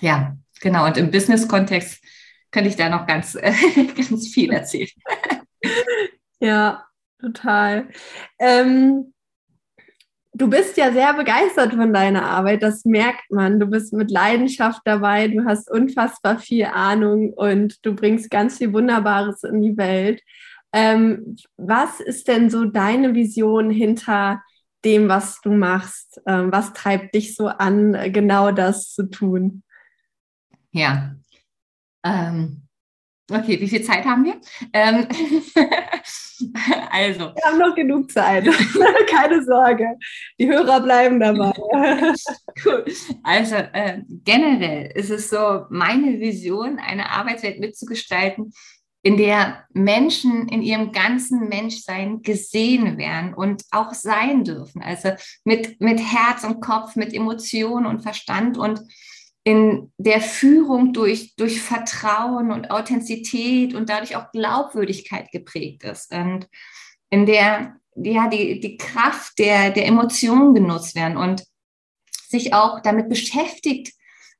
[0.00, 0.86] ja, genau.
[0.86, 2.02] Und im Business-Kontext
[2.50, 3.52] könnte ich da noch ganz, äh,
[3.96, 4.88] ganz viel erzählen.
[6.40, 6.84] ja,
[7.20, 7.88] total.
[8.38, 9.12] Ähm,
[10.34, 13.60] du bist ja sehr begeistert von deiner Arbeit, das merkt man.
[13.60, 18.72] Du bist mit Leidenschaft dabei, du hast unfassbar viel Ahnung und du bringst ganz viel
[18.72, 20.22] Wunderbares in die Welt.
[20.72, 24.42] Ähm, was ist denn so deine Vision hinter
[24.84, 26.20] dem, was du machst?
[26.26, 29.62] Ähm, was treibt dich so an, genau das zu tun?
[30.70, 31.16] Ja.
[32.04, 32.62] Ähm,
[33.30, 34.40] okay, wie viel Zeit haben wir?
[34.72, 35.08] Ähm,
[36.90, 37.34] also.
[37.34, 38.44] Wir haben noch genug Zeit.
[39.10, 39.96] Keine Sorge.
[40.38, 41.52] Die Hörer bleiben dabei.
[42.64, 42.84] cool.
[43.24, 48.52] Also äh, generell ist es so meine Vision, eine Arbeitswelt mitzugestalten,
[49.08, 54.82] in der Menschen in ihrem ganzen Menschsein gesehen werden und auch sein dürfen.
[54.82, 55.12] Also
[55.44, 58.82] mit, mit Herz und Kopf, mit Emotionen und Verstand und
[59.44, 66.12] in der Führung durch, durch Vertrauen und Authentizität und dadurch auch Glaubwürdigkeit geprägt ist.
[66.12, 66.46] Und
[67.08, 71.44] in der ja, die, die Kraft der, der Emotionen genutzt werden und
[72.28, 73.94] sich auch damit beschäftigt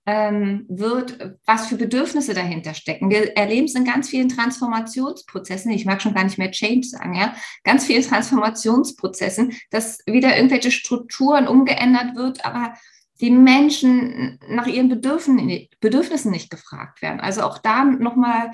[0.09, 3.11] ähm, wird, was für Bedürfnisse dahinter stecken.
[3.11, 7.15] Wir erleben es in ganz vielen Transformationsprozessen, ich mag schon gar nicht mehr Change sagen,
[7.15, 12.73] ja, ganz vielen Transformationsprozessen, dass wieder irgendwelche Strukturen umgeändert wird, aber
[13.21, 17.21] die Menschen nach ihren Bedürfnissen, nicht gefragt werden.
[17.21, 18.53] Also auch da nochmal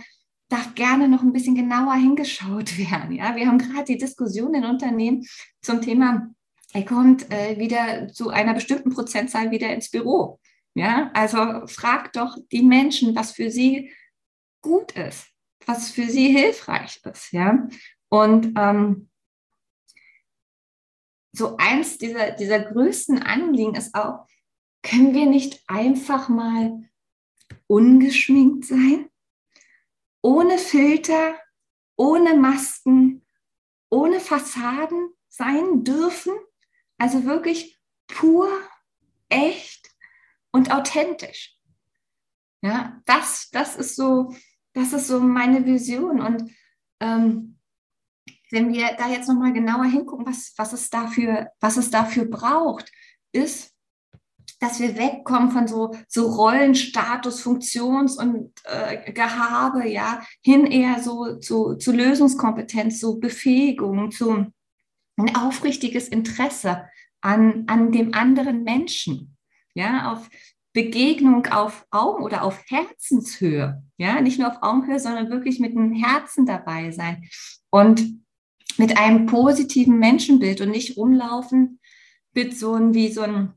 [0.49, 3.12] darf gerne noch ein bisschen genauer hingeschaut werden.
[3.12, 5.25] Ja, wir haben gerade die Diskussion in Unternehmen
[5.62, 6.31] zum Thema,
[6.73, 10.40] er kommt äh, wieder zu einer bestimmten Prozentzahl wieder ins Büro.
[10.75, 13.93] Ja, also frag doch die Menschen, was für sie
[14.61, 15.29] gut ist,
[15.67, 17.33] was für sie hilfreich ist.
[17.33, 17.69] Ja,
[18.09, 19.09] und ähm,
[21.33, 24.27] so eins dieser, dieser größten Anliegen ist auch,
[24.83, 26.89] können wir nicht einfach mal
[27.67, 29.09] ungeschminkt sein?
[30.23, 31.39] Ohne Filter,
[31.97, 33.25] ohne Masken,
[33.91, 36.35] ohne Fassaden sein dürfen?
[36.99, 38.49] Also wirklich pur,
[39.29, 39.84] echt
[40.55, 41.59] und authentisch.
[42.62, 44.33] Ja, das, das ist so,
[44.73, 46.21] das ist so meine Vision.
[46.21, 46.51] Und
[47.01, 47.59] ähm,
[48.53, 52.90] wenn wir da jetzt nochmal genauer hingucken, was, was, es dafür, was es dafür braucht,
[53.33, 53.75] ist,
[54.61, 61.03] dass wir wegkommen von so, so Rollen, Status, Funktions- und äh, Gehabe, ja, hin eher
[61.03, 64.47] so zu, zu Lösungskompetenz, zu Befähigung, zu
[65.17, 66.88] ein aufrichtiges Interesse
[67.21, 69.34] an, an dem anderen Menschen
[69.75, 70.29] ja, auf
[70.75, 75.93] Begegnung auf Augen oder auf Herzenshöhe, ja, nicht nur auf Augenhöhe, sondern wirklich mit dem
[75.93, 77.29] Herzen dabei sein
[77.71, 78.05] und
[78.77, 81.81] mit einem positiven Menschenbild und nicht rumlaufen
[82.35, 83.53] mit so ein, wie so ein,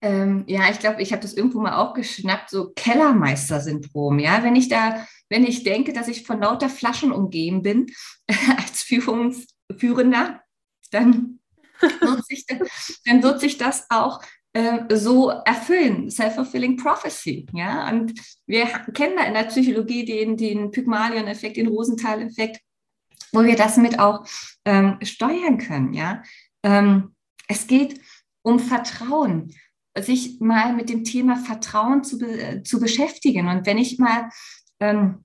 [0.00, 4.56] ähm, ja, ich glaube, ich habe das irgendwo mal auch geschnappt, so Kellermeister-Syndrom, ja, wenn
[4.56, 7.86] ich da, wenn ich denke, dass ich von lauter Flaschen umgeben bin
[8.56, 10.40] als Führungsführender,
[10.90, 11.38] dann
[11.80, 12.46] wird sich,
[13.04, 14.20] dann wird sich das auch
[14.54, 17.46] äh, so erfüllen, self-fulfilling prophecy.
[17.52, 17.88] Ja?
[17.90, 18.12] Und
[18.46, 22.60] wir kennen da in der Psychologie den, den Pygmalion-Effekt, den Rosenthal-Effekt,
[23.32, 24.26] wo wir das mit auch
[24.64, 25.94] ähm, steuern können.
[25.94, 26.22] Ja?
[26.62, 27.14] Ähm,
[27.48, 28.00] es geht
[28.42, 29.54] um Vertrauen,
[29.98, 33.48] sich mal mit dem Thema Vertrauen zu, be zu beschäftigen.
[33.48, 34.28] Und wenn ich mal
[34.80, 35.24] ähm,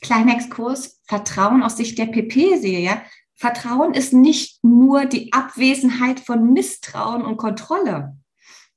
[0.00, 3.02] kleiner Exkurs Vertrauen aus Sicht der PP sehe, ja,
[3.34, 8.16] Vertrauen ist nicht nur die Abwesenheit von Misstrauen und Kontrolle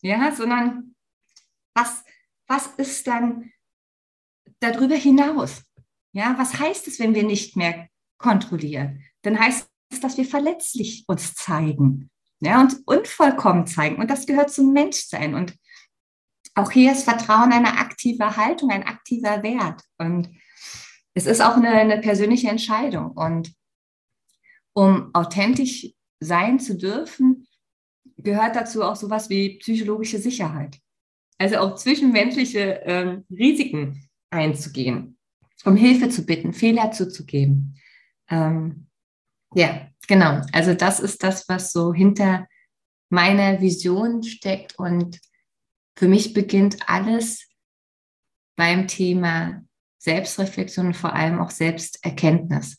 [0.05, 0.95] ja, sondern
[1.73, 2.03] was,
[2.47, 3.51] was ist dann
[4.59, 5.63] darüber hinaus?
[6.13, 7.89] Ja, was heißt es, wenn wir nicht mehr
[8.19, 9.03] kontrollieren?
[9.23, 13.95] Dann heißt es, dass wir verletzlich uns zeigen, ja, und unvollkommen zeigen.
[13.95, 15.33] Und das gehört zum Menschsein.
[15.33, 15.57] Und
[16.53, 19.81] auch hier ist Vertrauen eine aktive Haltung, ein aktiver Wert.
[19.97, 20.29] Und
[21.15, 23.11] es ist auch eine, eine persönliche Entscheidung.
[23.11, 23.53] Und
[24.73, 25.87] um authentisch
[26.19, 27.44] sein zu dürfen,
[28.17, 30.79] gehört dazu auch sowas wie psychologische Sicherheit.
[31.37, 35.17] Also auch zwischenmenschliche ähm, Risiken einzugehen,
[35.65, 37.77] um Hilfe zu bitten, Fehler zuzugeben.
[38.29, 38.87] Ähm,
[39.53, 40.41] ja, genau.
[40.53, 42.47] Also das ist das, was so hinter
[43.09, 44.79] meiner Vision steckt.
[44.79, 45.19] Und
[45.95, 47.47] für mich beginnt alles
[48.55, 49.63] beim Thema
[49.97, 52.77] Selbstreflexion und vor allem auch Selbsterkenntnis.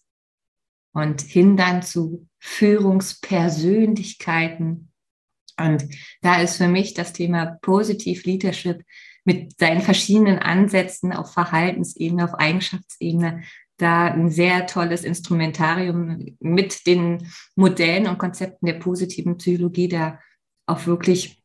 [0.93, 4.91] Und hin dann zu Führungspersönlichkeiten,
[5.59, 5.85] und
[6.23, 8.83] da ist für mich das Thema Positive Leadership
[9.25, 13.43] mit seinen verschiedenen Ansätzen auf Verhaltensebene, auf Eigenschaftsebene,
[13.79, 20.21] da ein sehr tolles Instrumentarium mit den Modellen und Konzepten der positiven Psychologie, da
[20.67, 21.43] auch wirklich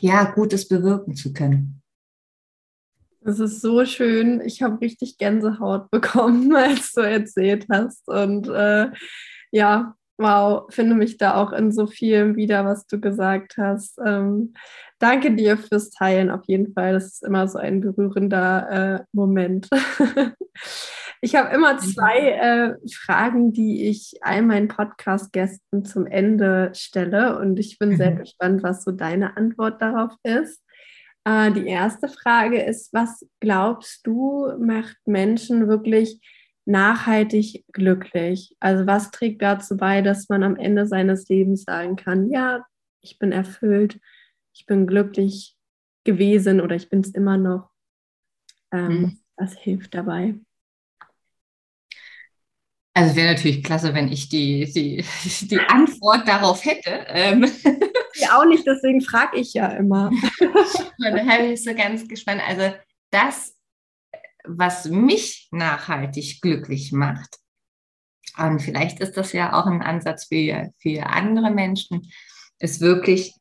[0.00, 1.82] ja Gutes bewirken zu können.
[3.20, 4.40] Es ist so schön.
[4.40, 8.08] Ich habe richtig Gänsehaut bekommen, als du erzählt hast.
[8.08, 8.90] Und äh,
[9.50, 13.98] ja, wow, finde mich da auch in so vielem wieder, was du gesagt hast.
[14.04, 14.54] Ähm,
[14.98, 16.92] danke dir fürs Teilen auf jeden Fall.
[16.92, 19.68] Das ist immer so ein berührender äh, Moment.
[21.20, 27.38] ich habe immer zwei äh, Fragen, die ich all meinen Podcast-Gästen zum Ende stelle.
[27.38, 28.18] Und ich bin sehr mhm.
[28.18, 30.60] gespannt, was so deine Antwort darauf ist.
[31.24, 36.20] Äh, die erste Frage ist, was glaubst du, macht Menschen wirklich
[36.68, 38.54] nachhaltig glücklich?
[38.60, 42.64] Also was trägt dazu bei, dass man am Ende seines Lebens sagen kann, ja,
[43.00, 43.98] ich bin erfüllt,
[44.52, 45.56] ich bin glücklich
[46.04, 47.70] gewesen oder ich bin es immer noch.
[48.70, 49.18] Ähm, mhm.
[49.36, 50.34] Was hilft dabei?
[52.92, 55.04] Also wäre natürlich klasse, wenn ich die, die,
[55.46, 57.04] die Antwort darauf hätte.
[57.08, 57.50] Ähm.
[58.14, 60.10] Ja, auch nicht, deswegen frage ich ja immer.
[60.98, 62.42] dann habe ich so ganz gespannt.
[62.44, 62.74] Also
[63.10, 63.56] das,
[64.48, 67.38] was mich nachhaltig glücklich macht,
[68.38, 72.10] und vielleicht ist das ja auch ein Ansatz für, für andere Menschen,
[72.60, 73.34] ist wirklich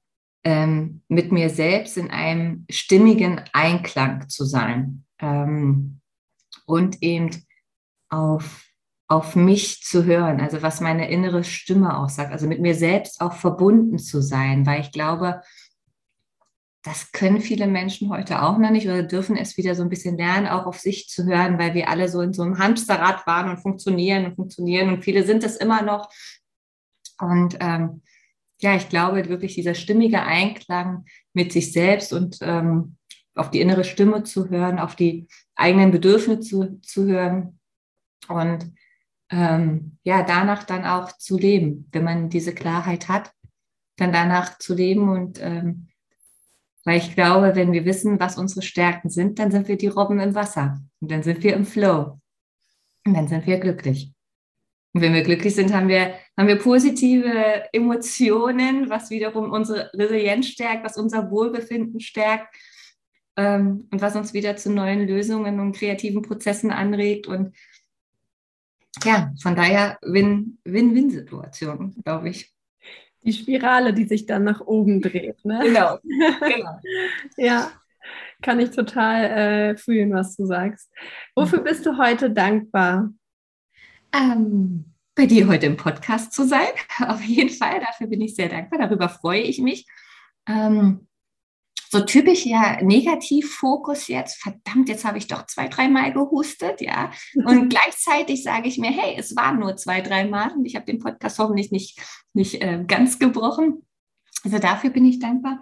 [0.44, 6.02] ähm, mit mir selbst in einem stimmigen Einklang zu sein ähm,
[6.66, 7.30] und eben
[8.10, 8.64] auf
[9.10, 13.22] auf mich zu hören, also was meine innere Stimme auch sagt, also mit mir selbst
[13.22, 15.42] auch verbunden zu sein, weil ich glaube,
[16.88, 20.18] das können viele Menschen heute auch noch nicht oder dürfen es wieder so ein bisschen
[20.18, 23.50] lernen, auch auf sich zu hören, weil wir alle so in so einem Hamsterrad waren
[23.50, 26.10] und funktionieren und funktionieren und viele sind es immer noch.
[27.20, 28.02] Und ähm,
[28.62, 32.96] ja, ich glaube wirklich dieser stimmige Einklang mit sich selbst und ähm,
[33.36, 37.60] auf die innere Stimme zu hören, auf die eigenen Bedürfnisse zu, zu hören
[38.30, 38.74] und
[39.30, 43.32] ähm, ja, danach dann auch zu leben, wenn man diese Klarheit hat,
[43.98, 45.90] dann danach zu leben und ähm,
[46.88, 50.22] weil ich glaube, wenn wir wissen, was unsere Stärken sind, dann sind wir die Robben
[50.22, 52.18] im Wasser und dann sind wir im Flow
[53.06, 54.14] und dann sind wir glücklich.
[54.94, 60.48] Und wenn wir glücklich sind, haben wir, haben wir positive Emotionen, was wiederum unsere Resilienz
[60.48, 62.56] stärkt, was unser Wohlbefinden stärkt
[63.36, 67.28] ähm, und was uns wieder zu neuen Lösungen und kreativen Prozessen anregt.
[67.28, 67.54] Und
[69.04, 72.57] ja, von daher Win-Win-Win-Situation, glaube ich.
[73.28, 75.44] Die Spirale, die sich dann nach oben dreht.
[75.46, 75.60] Ne?
[75.62, 76.80] Genau, genau.
[77.38, 77.72] ja,
[78.42, 80.90] kann ich total äh, fühlen, was du sagst.
[81.36, 83.12] Wofür bist du heute dankbar?
[84.14, 86.70] Ähm, bei dir heute im Podcast zu sein.
[87.08, 88.80] Auf jeden Fall, dafür bin ich sehr dankbar.
[88.80, 89.86] Darüber freue ich mich.
[90.48, 91.07] Ähm,
[91.90, 97.12] so typisch ja Negativfokus jetzt, verdammt, jetzt habe ich doch zwei, dreimal gehustet, ja.
[97.46, 101.00] Und gleichzeitig sage ich mir, hey, es waren nur zwei, dreimal und ich habe den
[101.00, 102.00] Podcast hoffentlich nicht,
[102.34, 103.86] nicht äh, ganz gebrochen.
[104.44, 105.62] Also dafür bin ich dankbar.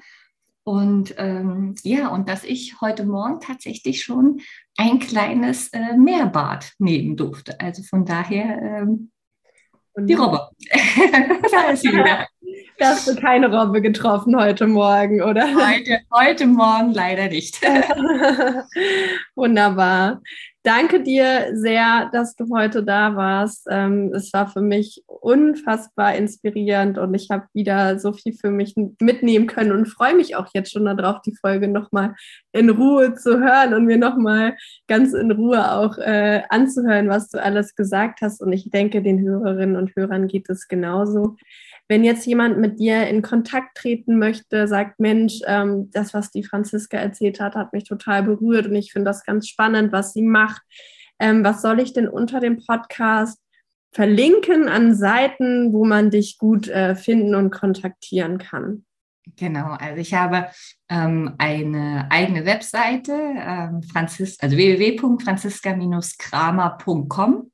[0.63, 4.41] Und ähm, ja, und dass ich heute Morgen tatsächlich schon
[4.77, 7.59] ein kleines äh, Meerbad nehmen durfte.
[7.59, 9.11] Also von daher ähm,
[9.97, 10.49] die Robbe.
[11.51, 12.27] da ist sie wieder.
[12.77, 15.47] Da hast du keine Robbe getroffen heute Morgen, oder?
[15.55, 17.61] Heute, heute Morgen leider nicht.
[19.35, 20.21] Wunderbar.
[20.63, 23.67] Danke dir sehr, dass du heute da warst.
[23.69, 28.73] Ähm, es war für mich unfassbar inspirierend und ich habe wieder so viel für mich
[28.99, 32.15] mitnehmen können und freue mich auch jetzt schon darauf, die Folge nochmal
[32.51, 34.57] in Ruhe zu hören und mir nochmal
[34.87, 38.41] ganz in Ruhe auch äh, anzuhören, was du alles gesagt hast.
[38.41, 41.37] Und ich denke, den Hörerinnen und Hörern geht es genauso.
[41.87, 46.43] Wenn jetzt jemand mit dir in Kontakt treten möchte, sagt, Mensch, ähm, das, was die
[46.43, 50.23] Franziska erzählt hat, hat mich total berührt und ich finde das ganz spannend, was sie
[50.23, 50.61] macht.
[51.19, 53.39] Ähm, was soll ich denn unter dem Podcast
[53.91, 58.85] verlinken an Seiten, wo man dich gut äh, finden und kontaktieren kann?
[59.37, 60.47] Genau, also ich habe
[60.89, 67.51] ähm, eine eigene Webseite, ähm, Franzis also www.franziska-kramer.com.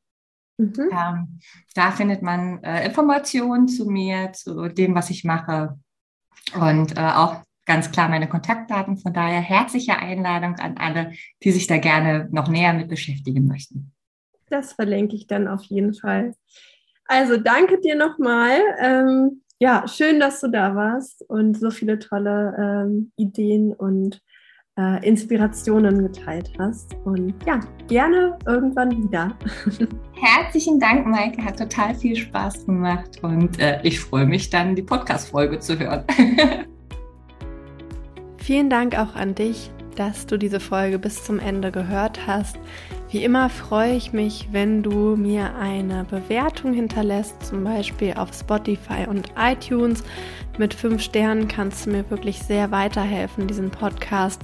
[0.61, 0.89] Mhm.
[0.91, 1.39] Ähm,
[1.73, 5.79] da findet man äh, Informationen zu mir, zu dem, was ich mache
[6.53, 8.97] und äh, auch ganz klar meine Kontaktdaten.
[8.97, 11.13] Von daher herzliche Einladung an alle,
[11.43, 13.91] die sich da gerne noch näher mit beschäftigen möchten.
[14.49, 16.35] Das verlinke ich dann auf jeden Fall.
[17.05, 18.59] Also danke dir nochmal.
[18.79, 24.21] Ähm, ja, schön, dass du da warst und so viele tolle ähm, Ideen und
[24.77, 26.95] äh, Inspirationen geteilt hast.
[27.03, 29.35] Und ja, gerne irgendwann wieder.
[30.13, 31.43] Herzlichen Dank, Maike.
[31.43, 36.03] Hat total viel Spaß gemacht und äh, ich freue mich dann, die Podcast-Folge zu hören.
[38.37, 42.57] Vielen Dank auch an dich, dass du diese Folge bis zum Ende gehört hast.
[43.09, 49.05] Wie immer freue ich mich, wenn du mir eine Bewertung hinterlässt, zum Beispiel auf Spotify
[49.07, 50.03] und iTunes.
[50.61, 54.39] Mit fünf Sternen kannst du mir wirklich sehr weiterhelfen, diesen Podcast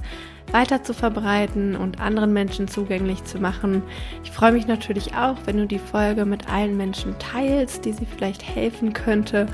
[0.50, 3.84] weiter zu verbreiten und anderen Menschen zugänglich zu machen.
[4.24, 8.04] Ich freue mich natürlich auch, wenn du die Folge mit allen Menschen teilst, die sie
[8.04, 9.46] vielleicht helfen könnte.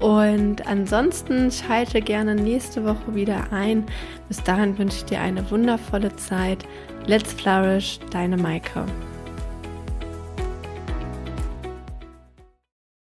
[0.00, 3.84] Und ansonsten schalte gerne nächste Woche wieder ein.
[4.28, 6.64] Bis dahin wünsche ich dir eine wundervolle Zeit.
[7.04, 8.86] Let's Flourish, deine Maike.